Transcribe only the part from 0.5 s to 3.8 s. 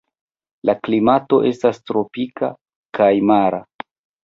La klimato estas tropika kaj mara.